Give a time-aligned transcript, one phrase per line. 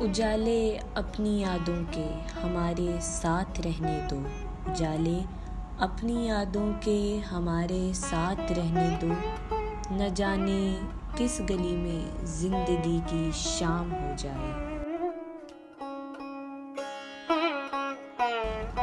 [0.00, 2.06] اجالے اپنی یادوں کے
[2.42, 4.20] ہمارے ساتھ رہنے دو۔
[4.66, 5.18] اجالے
[5.78, 9.08] اپنی یادوں کے ہمارے ساتھ رہنے دو۔
[9.90, 10.74] نہ جانے
[11.16, 14.78] کس گلی میں زندگی کی شام ہو جائے۔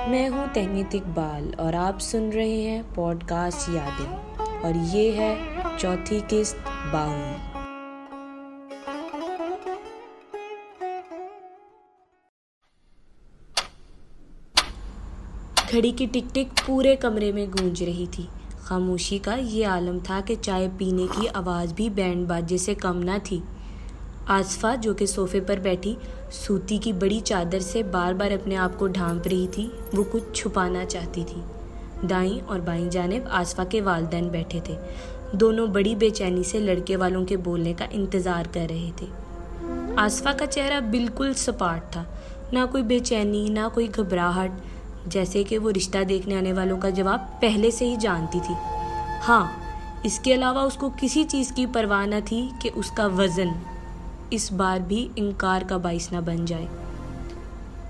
[0.07, 4.17] میں ہوں تہنیت اقبال اور آپ سن رہے ہیں پوڈ کاسٹ یادیں۔
[4.63, 5.35] اور یہ ہے
[5.77, 7.21] چوتھی قسط باہو
[15.71, 18.25] گھڑی کی ٹک ٹک پورے کمرے میں گونج رہی تھی۔
[18.61, 22.97] خاموشی کا یہ عالم تھا کہ چائے پینے کی آواز بھی بینڈ باجے سے کم
[22.97, 23.39] نہ تھی۔
[24.27, 25.95] آصفہ جو کہ صوفے پر بیٹھی،
[26.31, 30.23] سوتی کی بڑی چادر سے بار بار اپنے آپ کو ڈھانپ رہی تھی، وہ کچھ
[30.33, 31.41] چھپانا چاہتی تھی۔
[32.09, 34.75] دائیں اور بائیں جانب آصفہ کے والدین بیٹھے تھے۔
[35.31, 39.07] دونوں بڑی بے چینی سے لڑکے والوں کے بولنے کا انتظار کر رہے تھے۔
[39.95, 42.03] آصفہ کا چہرہ بالکل سپاٹ تھا۔
[42.51, 44.51] نہ کوئی بے چینی، نہ کوئی گھبراہٹ
[45.07, 48.55] جیسے کہ وہ رشتہ دیکھنے آنے والوں کا جواب پہلے سے ہی جانتی تھی۔
[49.27, 49.51] ہاں
[50.03, 53.47] اس کے علاوہ اس کو کسی چیز کی پرواہ نہ تھی کہ اس کا وزن
[54.29, 56.65] اس بار بھی انکار کا باعث نہ بن جائے۔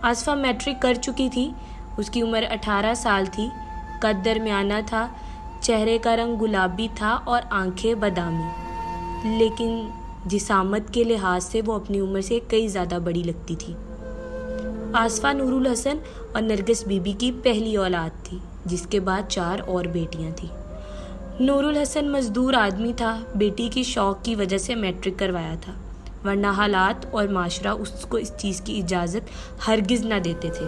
[0.02, 1.52] آصفہ میٹرک کر چکی تھی۔
[1.98, 3.50] اس کی عمر اٹھارہ سال تھی۔
[4.02, 5.08] قد درمیانہ تھا۔
[5.62, 9.90] چہرے کا رنگ گلابی تھا اور آنکھیں بادامی۔ لیکن
[10.26, 13.73] جسامت کے لحاظ سے وہ اپنی عمر سے کئی زیادہ بڑی لگتی تھی۔
[14.94, 15.98] آصفہ نور الحسن
[16.34, 20.50] اور نرگس بی بی کی پہلی اولاد تھی، جس کے بعد چار اور بیٹیاں تھیں۔
[21.40, 25.74] نور الحسن مزدور آدمی تھا، بیٹی کی شوق کی وجہ سے میٹرک کروایا تھا،
[26.26, 29.30] ورنہ حالات اور معاشرہ اس کو اس چیز کی اجازت
[29.68, 30.66] ہرگز نہ دیتے تھے۔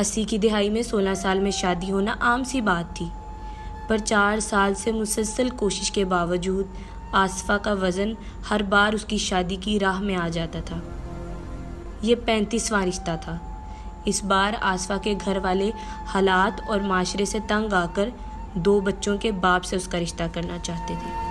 [0.00, 3.06] اسی کی دہائی میں سولہ سال میں شادی ہونا عام سی بات تھی،
[3.88, 6.66] پر چار سال سے مسلسل کوشش کے باوجود
[7.12, 8.12] آصفہ کا وزن
[8.50, 10.78] ہر بار اس کی شادی کی راہ میں آ جاتا تھا۔
[12.02, 13.38] یہ پینتیسواں رشتہ تھا۔
[14.04, 15.70] اس بار آسفا کے گھر والے
[16.14, 18.08] حالات اور معاشرے سے تنگ آ کر
[18.54, 21.28] دو بچوں کے باپ سے اس کا رشتہ کرنا چاہتے تھے۔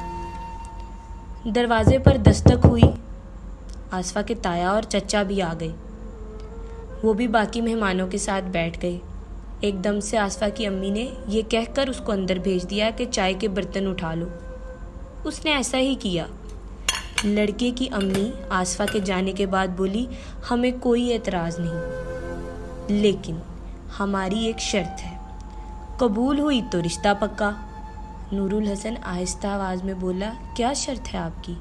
[1.51, 2.83] دروازے پر دستک ہوئی۔
[3.91, 5.71] آسفا کے تایا اور چچا بھی آ گئے۔
[7.03, 8.99] وہ بھی باقی مہمانوں کے ساتھ بیٹھ گئے۔
[9.59, 12.89] ایک دم سے آسفا کی امی نے یہ کہہ کر اس کو اندر بھیج دیا
[12.97, 14.27] کہ چائے کے برتن اٹھا لو۔
[15.23, 16.25] اس نے ایسا ہی کیا۔
[17.23, 20.05] لڑکے کی امی آصفہ کے جانے کے بعد بولی،
[20.51, 21.91] ہمیں کوئی اعتراض نہیں۔
[22.87, 23.35] لیکن
[23.99, 25.17] ہماری ایک شرط ہے۔
[25.97, 27.51] قبول ہوئی تو رشتہ پکا۔
[28.31, 31.53] نور الحسن آہستہ آواز میں بولا، کیا شرط ہے آپ کی؟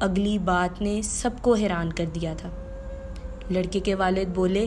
[0.00, 2.48] اگلی بات نے سب کو حیران کر دیا تھا۔
[3.50, 4.66] لڑکے کے والد بولے،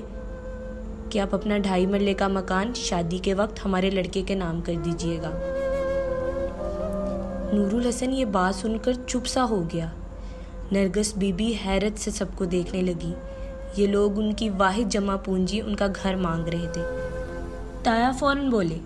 [1.10, 4.74] کہ آپ اپنا ڈھائی مرلے کا مکان شادی کے وقت ہمارے لڑکے کے نام کر
[4.86, 5.30] دیجیے گا۔
[7.54, 9.90] نور الحسن یہ بات سن کر چپ سا ہو گیا۔
[10.72, 13.14] نرگس بی بی حیرت سے سب کو دیکھنے لگی۔
[13.78, 16.82] یہ لوگ ان کی واحد جمع پونجی ان کا گھر مانگ رہے تھے۔
[17.84, 18.78] تایا فوراً بولے،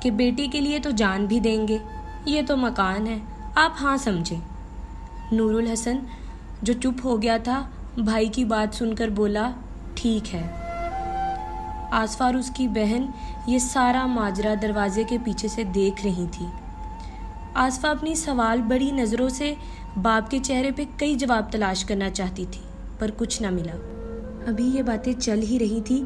[0.00, 1.78] کہ بیٹی کے لیے تو جان بھی دیں گے،
[2.24, 3.18] یہ تو مکان ہے،
[3.54, 4.40] آپ ہاں سمجھیں۔
[5.32, 5.98] نور الحسن،
[6.62, 7.68] جو چپ ہو گیا تھا،
[7.98, 9.50] بھائی کی بات سن کر بولا،
[9.94, 10.50] ٹھیک ہے۔
[11.90, 13.06] آسفار اس کی بہن،
[13.46, 16.46] یہ سارا ماجرا دروازے کے پیچھے سے دیکھ رہی تھی۔
[17.54, 19.54] آصفہ اپنی سوال بڑی نظروں سے
[20.02, 22.60] باپ کے چہرے پہ کئی جواب تلاش کرنا چاہتی تھی،
[22.98, 23.76] پر کچھ نہ ملا۔
[24.46, 26.04] ابھی یہ باتیں چل ہی رہی تھی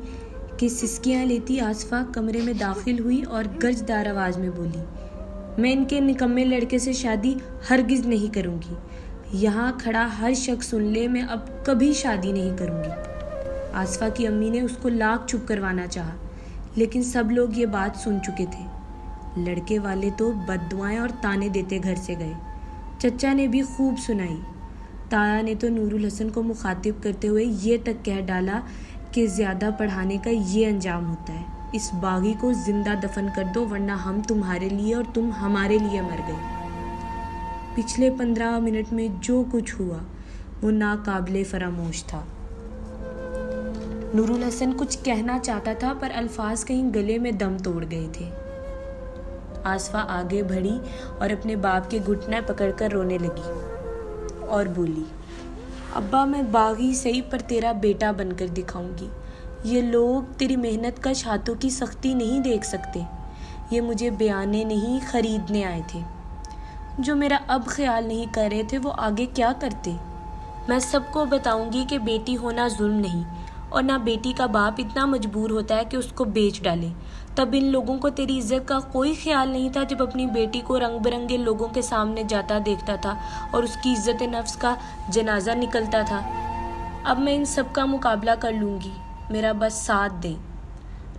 [0.58, 4.82] کہ سسکیاں لیتی آصفہ کمرے میں داخل ہوئی اور گرجدار آواز میں بولی،
[5.58, 7.34] میں ان کے نکمے لڑکے سے شادی
[7.70, 8.74] ہرگز نہیں کروں گی۔
[9.32, 12.90] یہاں کھڑا ہر شخص سن لے، میں اب کبھی شادی نہیں کروں گی۔
[13.72, 16.16] آصفہ کی امی نے اس کو لاکھ چھپ کروانا چاہا،
[16.76, 18.83] لیکن سب لوگ یہ بات سن چکے تھے۔
[19.36, 22.32] لڑکے والے تو بد دعائیں اور تانے دیتے گھر سے گئے۔
[22.98, 24.40] چچا نے بھی خوب سنائی۔
[25.08, 28.60] تایا نے تو نور الحسن کو مخاطب کرتے ہوئے یہ تک کہہ ڈالا
[29.12, 33.68] کہ زیادہ پڑھانے کا یہ انجام ہوتا ہے۔ اس باغی کو زندہ دفن کر دو
[33.68, 36.36] ورنہ ہم تمہارے لیے اور تم ہمارے لیے مر گئے۔
[37.74, 39.98] پچھلے پندرہ منٹ میں جو کچھ ہوا،
[40.62, 42.20] وہ ناقابل فراموش تھا۔
[44.14, 48.30] نور الحسن کچھ کہنا چاہتا تھا، پر الفاظ کہیں گلے میں دم توڑ گئے تھے۔
[49.64, 50.78] آصفہ آگے بڑھی
[51.18, 53.50] اور اپنے باپ کے گھٹنا پکڑ کر رونے لگی
[54.48, 55.04] اور بولی،
[55.94, 59.08] ابا، میں باغی صحیح پر تیرا بیٹا بن کر دکھاؤں گی۔
[59.64, 63.02] یہ لوگ تیری محنت کا ہاتھوں کی سختی نہیں دیکھ سکتے۔
[63.70, 66.00] یہ مجھے بیانے نہیں خریدنے آئے تھے۔
[66.98, 69.96] جو میرا اب خیال نہیں کر رہے تھے، وہ آگے کیا کرتے؟
[70.68, 73.22] میں سب کو بتاؤں گی کہ بیٹی ہونا ظلم نہیں،
[73.68, 76.88] اور نہ بیٹی کا باپ اتنا مجبور ہوتا ہے کہ اس کو بیچ ڈالے۔
[77.34, 80.78] تب ان لوگوں کو تیری عزت کا کوئی خیال نہیں تھا جب اپنی بیٹی کو
[80.78, 83.14] رنگ برنگے لوگوں کے سامنے جاتا دیکھتا تھا
[83.50, 84.74] اور اس کی عزت نفس کا
[85.08, 86.20] جنازہ نکلتا تھا؟
[87.04, 88.90] اب میں ان سب کا مقابلہ کر لوں گی،
[89.30, 90.34] میرا بس ساتھ دیں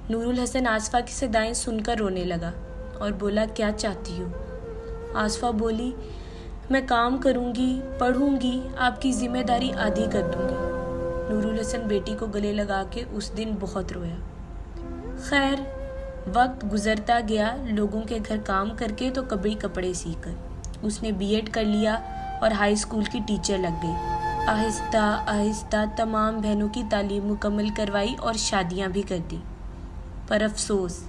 [0.09, 2.51] نور الحسن آصفہ کی صدائیں سن کر رونے لگا
[2.99, 4.27] اور بولا، کیا چاہتی ہو؟
[5.13, 5.91] آصفہ بولی،
[6.69, 10.55] میں کام کروں گی، پڑھوں گی، آپ کی ذمہ داری آدھی کر دوں گی۔
[11.33, 14.15] نور الحسن بیٹی کو گلے لگا کے اس دن بہت رویا۔
[15.23, 15.84] خیر
[16.33, 20.31] وقت گزرتا گیا، لوگوں کے گھر کام کر کے تو کبھی کپڑے سی کر۔
[20.81, 21.99] اس نے بی ایڈ کر لیا
[22.41, 23.93] اور ہائی اسکول کی ٹیچر لگ گئی۔
[24.47, 29.37] آہستہ آہستہ تمام بہنوں کی تعلیم مکمل کروائی اور شادیاں بھی کر دی۔
[30.27, 30.99] پر افسوس،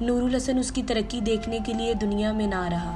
[0.00, 2.92] نور الحسن اس کی ترقی دیکھنے کے لیے دنیا میں نہ رہا۔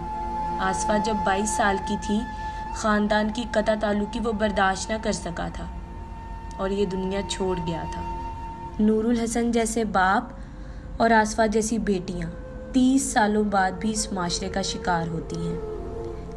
[0.61, 2.21] آصفہ جب بائیس سال کی تھی،
[2.75, 5.65] خاندان کی قطع تعلقی وہ برداشت نہ کر سکا تھا
[6.57, 8.03] اور یہ دنیا چھوڑ گیا تھا۔
[8.81, 10.46] نور الحسن جیسے باپ
[10.97, 12.31] اور آصفہ جیسی بیٹیاں
[12.73, 15.57] تیس سالوں بعد بھی اس معاشرے کا شکار ہوتی ہیں۔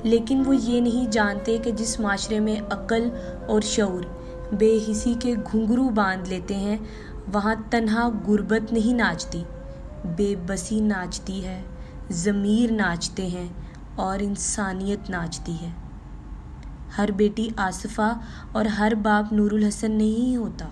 [0.03, 3.09] لیکن وہ یہ نہیں جانتے کہ جس معاشرے میں عقل
[3.47, 4.03] اور شعور
[4.53, 6.77] بے حسی کے گھنگرو باندھ لیتے ہیں،
[7.33, 9.43] وہاں تنہا غربت نہیں ناچتی۔
[10.15, 11.61] بے بسی ناچتی ہے،
[12.11, 13.47] ضمیر ناچتے ہیں
[13.95, 15.69] اور انسانیت ناچتی ہے۔
[16.97, 18.19] ہر بیٹی آصفہ
[18.51, 20.67] اور ہر باپ نور الحسن نہیں ہوتا۔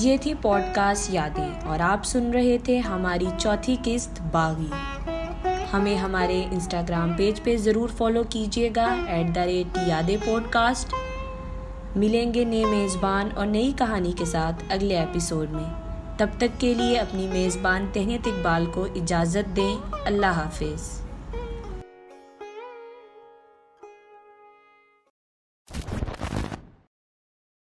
[0.00, 4.70] یہ تھی پوڈ کاسٹ یادیں اور آپ سن رہے تھے ہماری چوتھی قسط باغی۔
[5.72, 10.94] ہمیں ہمارے انسٹاگرام پیج پہ ضرور فالو کیجیے گا، ایٹ دا ریٹ یادیں پوڈ کاسٹ
[11.96, 16.74] ملیں گے نئے میزبان اور نئی کہانی کے ساتھ اگلے ایپیسوڈ میں۔ تب تک کے
[16.74, 21.07] لیے اپنی میزبان تہنیت اقبال کو اجازت دیں۔ اللہ حافظ۔